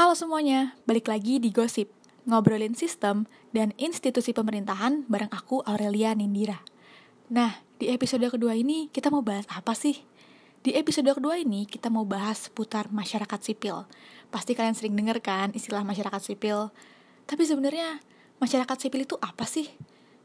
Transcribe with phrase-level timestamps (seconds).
[0.00, 1.92] Halo semuanya, balik lagi di Gosip,
[2.24, 6.64] ngobrolin sistem dan institusi pemerintahan bareng aku Aurelia Nindira.
[7.28, 10.00] Nah, di episode kedua ini kita mau bahas apa sih?
[10.64, 13.84] Di episode kedua ini kita mau bahas seputar masyarakat sipil.
[14.32, 16.72] Pasti kalian sering denger kan istilah masyarakat sipil.
[17.28, 18.00] Tapi sebenarnya
[18.40, 19.68] masyarakat sipil itu apa sih?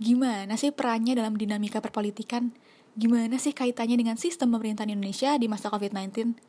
[0.00, 2.56] Gimana sih perannya dalam dinamika perpolitikan?
[2.96, 6.40] Gimana sih kaitannya dengan sistem pemerintahan Indonesia di masa COVID-19?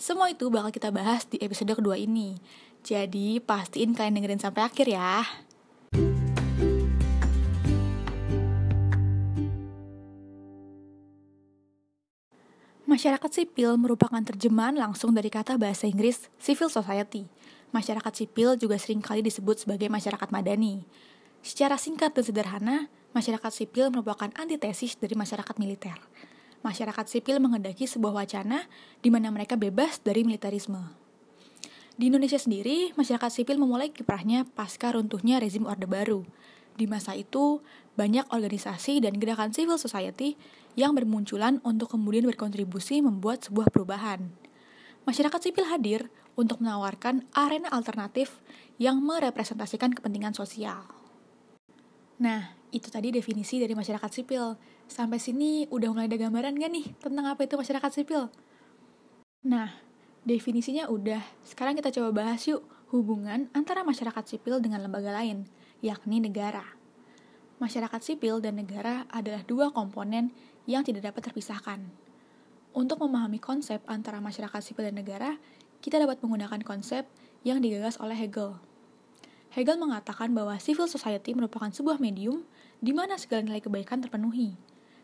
[0.00, 2.40] Semua itu bakal kita bahas di episode kedua ini.
[2.80, 5.20] Jadi pastiin kalian dengerin sampai akhir ya.
[12.88, 17.28] Masyarakat sipil merupakan terjemahan langsung dari kata bahasa Inggris civil society.
[17.68, 20.88] Masyarakat sipil juga sering kali disebut sebagai masyarakat madani.
[21.44, 22.76] Secara singkat dan sederhana,
[23.12, 26.00] masyarakat sipil merupakan antitesis dari masyarakat militer
[26.60, 28.68] masyarakat sipil mengendaki sebuah wacana
[29.00, 30.80] di mana mereka bebas dari militerisme.
[32.00, 36.24] Di Indonesia sendiri, masyarakat sipil memulai kiprahnya pasca runtuhnya rezim Orde Baru.
[36.80, 37.60] Di masa itu,
[38.00, 40.40] banyak organisasi dan gerakan civil society
[40.80, 44.32] yang bermunculan untuk kemudian berkontribusi membuat sebuah perubahan.
[45.04, 46.08] Masyarakat sipil hadir
[46.40, 48.40] untuk menawarkan arena alternatif
[48.80, 50.88] yang merepresentasikan kepentingan sosial.
[52.16, 54.56] Nah, itu tadi definisi dari masyarakat sipil.
[54.90, 58.26] Sampai sini udah mulai ada gambaran gak nih tentang apa itu masyarakat sipil?
[59.46, 59.70] Nah,
[60.26, 61.22] definisinya udah.
[61.46, 65.46] Sekarang kita coba bahas yuk hubungan antara masyarakat sipil dengan lembaga lain,
[65.78, 66.66] yakni negara.
[67.62, 70.34] Masyarakat sipil dan negara adalah dua komponen
[70.66, 71.86] yang tidak dapat terpisahkan.
[72.74, 75.38] Untuk memahami konsep antara masyarakat sipil dan negara,
[75.78, 77.06] kita dapat menggunakan konsep
[77.46, 78.58] yang digagas oleh Hegel.
[79.54, 82.42] Hegel mengatakan bahwa civil society merupakan sebuah medium
[82.82, 84.58] di mana segala nilai kebaikan terpenuhi,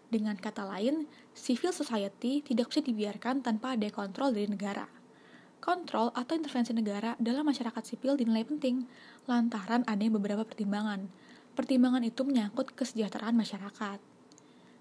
[0.06, 4.86] dengan kata lain, civil society tidak bisa dibiarkan tanpa ada kontrol dari negara.
[5.58, 8.86] Kontrol atau intervensi negara dalam masyarakat sipil dinilai penting,
[9.26, 11.10] lantaran ada beberapa pertimbangan.
[11.58, 13.98] Pertimbangan itu menyangkut kesejahteraan masyarakat.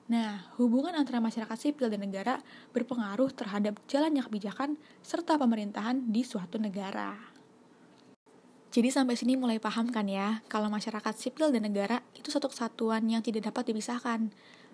[0.05, 2.37] Nah, hubungan antara masyarakat sipil dan negara
[2.77, 7.17] berpengaruh terhadap jalannya kebijakan serta pemerintahan di suatu negara.
[8.69, 13.07] Jadi sampai sini mulai paham kan ya, kalau masyarakat sipil dan negara itu satu kesatuan
[13.07, 14.29] yang tidak dapat dipisahkan.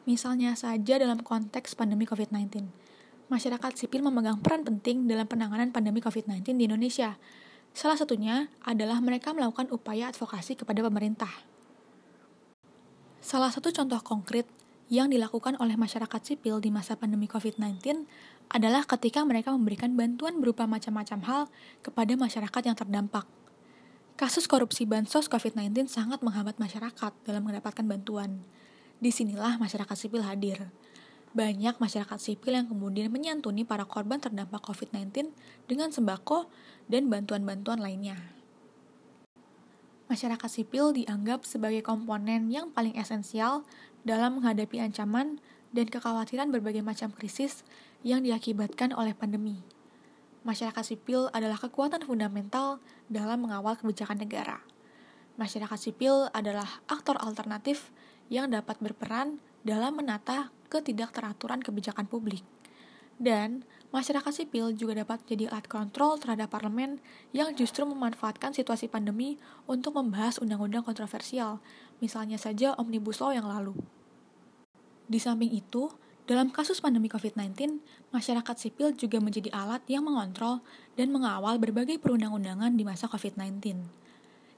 [0.10, 2.66] Misalnya saja dalam konteks pandemi COVID-19.
[3.30, 7.22] Masyarakat sipil memegang peran penting dalam penanganan pandemi COVID-19 di Indonesia.
[7.72, 11.32] Salah satunya adalah mereka melakukan upaya advokasi kepada pemerintah.
[13.22, 14.50] Salah satu contoh konkret
[14.92, 18.04] yang dilakukan oleh masyarakat sipil di masa pandemi COVID-19
[18.52, 21.42] adalah ketika mereka memberikan bantuan berupa macam-macam hal
[21.80, 23.24] kepada masyarakat yang terdampak.
[24.20, 28.44] Kasus korupsi bansos COVID-19 sangat menghambat masyarakat dalam mendapatkan bantuan.
[29.02, 30.70] Di sinilah masyarakat sipil hadir.
[31.34, 35.34] Banyak masyarakat sipil yang kemudian menyantuni para korban terdampak COVID-19
[35.66, 36.46] dengan sembako
[36.86, 38.22] dan bantuan-bantuan lainnya.
[40.06, 43.66] Masyarakat sipil dianggap sebagai komponen yang paling esensial
[44.06, 45.42] dalam menghadapi ancaman
[45.74, 47.66] dan kekhawatiran berbagai macam krisis
[48.06, 49.66] yang diakibatkan oleh pandemi.
[50.46, 52.78] Masyarakat sipil adalah kekuatan fundamental
[53.10, 54.62] dalam mengawal kebijakan negara.
[55.42, 57.90] Masyarakat sipil adalah aktor alternatif
[58.32, 62.48] yang dapat berperan dalam menata ketidakteraturan kebijakan publik.
[63.22, 66.98] Dan masyarakat sipil juga dapat jadi alat kontrol terhadap parlemen
[67.36, 69.38] yang justru memanfaatkan situasi pandemi
[69.70, 71.62] untuk membahas undang-undang kontroversial,
[72.02, 73.78] misalnya saja Omnibus Law yang lalu.
[75.06, 75.94] Di samping itu,
[76.26, 77.84] dalam kasus pandemi COVID-19,
[78.16, 80.64] masyarakat sipil juga menjadi alat yang mengontrol
[80.96, 83.86] dan mengawal berbagai perundang-undangan di masa COVID-19.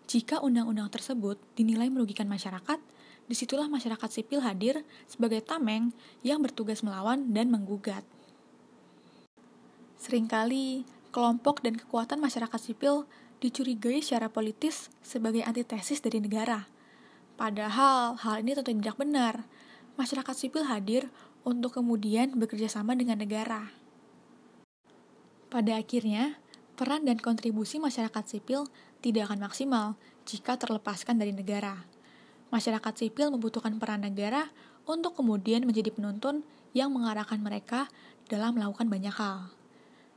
[0.07, 2.79] Jika undang-undang tersebut dinilai merugikan masyarakat,
[3.27, 5.95] di situlah masyarakat sipil hadir sebagai tameng
[6.25, 8.03] yang bertugas melawan dan menggugat.
[10.03, 10.83] Seringkali,
[11.15, 13.07] kelompok dan kekuatan masyarakat sipil
[13.39, 16.67] dicurigai secara politis sebagai antitesis dari negara.
[17.39, 19.47] Padahal, hal ini tentu tidak benar.
[19.95, 21.07] Masyarakat sipil hadir
[21.47, 23.71] untuk kemudian bekerja sama dengan negara.
[25.47, 26.35] Pada akhirnya,
[26.75, 28.67] peran dan kontribusi masyarakat sipil
[28.99, 29.95] tidak akan maksimal
[30.25, 31.92] jika terlepaskan dari negara
[32.53, 34.53] masyarakat sipil membutuhkan peran negara
[34.85, 36.45] untuk kemudian menjadi penuntun
[36.77, 37.89] yang mengarahkan mereka
[38.29, 39.49] dalam melakukan banyak hal.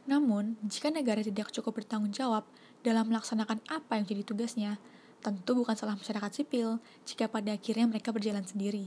[0.04, 2.44] Namun, jika negara tidak cukup bertanggung jawab
[2.84, 4.76] dalam melaksanakan apa yang jadi tugasnya,
[5.24, 6.78] tentu bukan salah masyarakat sipil
[7.08, 8.86] jika pada akhirnya mereka berjalan sendiri.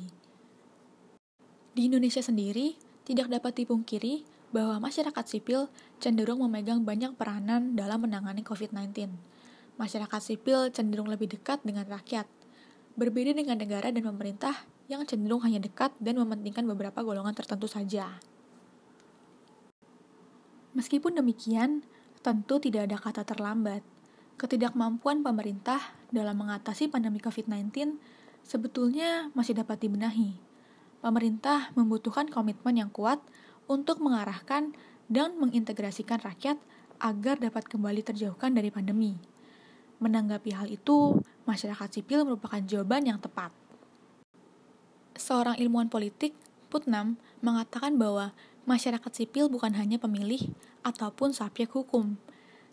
[1.73, 4.23] Di Indonesia sendiri, tidak dapat dipungkiri
[4.53, 5.67] bahwa masyarakat sipil
[5.99, 9.11] cenderung memegang banyak peranan dalam menangani COVID-19.
[9.75, 12.25] Masyarakat sipil cenderung lebih dekat dengan rakyat,
[12.99, 14.51] Berbeda dengan negara dan pemerintah
[14.91, 18.19] yang cenderung hanya dekat dan mementingkan beberapa golongan tertentu saja.
[20.75, 21.87] Meskipun demikian,
[22.19, 23.87] tentu tidak ada kata terlambat.
[24.39, 25.83] ketidakmampuan pemerintah
[26.15, 27.99] dalam mengatasi pandemi COVID-19
[28.39, 30.31] sebetulnya masih dapat dibenahi.
[31.03, 33.19] Pemerintah membutuhkan komitmen yang kuat
[33.67, 34.71] untuk mengarahkan
[35.11, 36.55] dan mengintegrasikan rakyat
[37.03, 39.19] agar dapat kembali terjauhkan dari pandemi.
[39.99, 43.51] Menanggapi hal itu, masyarakat sipil merupakan jawaban yang tepat.
[45.19, 46.31] Seorang ilmuwan politik,
[46.71, 48.31] Putnam, mengatakan bahwa
[48.63, 50.55] masyarakat sipil bukan hanya pemilih
[50.87, 52.15] ataupun subjek hukum,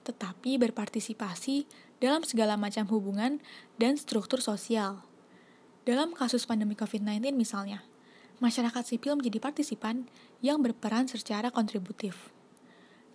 [0.06, 1.66] tetapi berpartisipasi
[1.98, 3.42] dalam segala macam hubungan
[3.74, 5.02] dan struktur sosial.
[5.82, 7.82] Dalam kasus pandemi COVID-19 misalnya,
[8.38, 10.06] masyarakat sipil menjadi partisipan
[10.44, 12.30] yang berperan secara kontributif.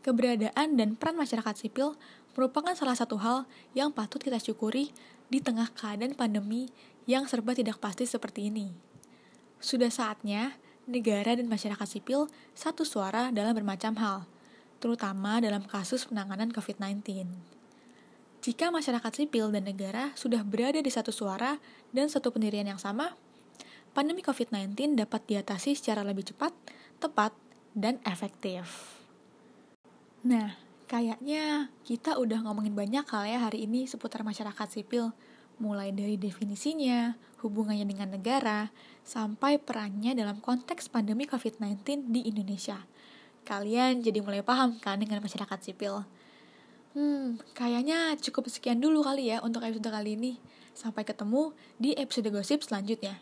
[0.01, 1.93] Keberadaan dan peran masyarakat sipil
[2.33, 3.45] merupakan salah satu hal
[3.77, 4.89] yang patut kita syukuri
[5.29, 6.73] di tengah keadaan pandemi
[7.05, 8.73] yang serba tidak pasti seperti ini.
[9.61, 10.57] Sudah saatnya
[10.89, 12.25] negara dan masyarakat sipil
[12.57, 14.25] satu suara dalam bermacam hal,
[14.81, 17.29] terutama dalam kasus penanganan COVID-19.
[18.41, 21.61] Jika masyarakat sipil dan negara sudah berada di satu suara
[21.93, 23.13] dan satu pendirian yang sama,
[23.93, 26.49] pandemi COVID-19 dapat diatasi secara lebih cepat,
[26.97, 27.37] tepat,
[27.77, 29.00] dan efektif.
[30.21, 30.53] Nah,
[30.85, 35.13] kayaknya kita udah ngomongin banyak hal ya hari ini seputar masyarakat sipil,
[35.57, 38.69] mulai dari definisinya, hubungannya dengan negara,
[39.01, 42.81] sampai perannya dalam konteks pandemi COVID-19 di Indonesia
[43.43, 46.05] kalian jadi mulai paham kan dengan masyarakat sipil.
[46.91, 50.33] Hmm, kayaknya cukup sekian dulu kali ya untuk episode kali ini.
[50.75, 53.19] Sampai ketemu di episode gosip selanjutnya.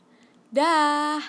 [0.50, 1.22] Dah!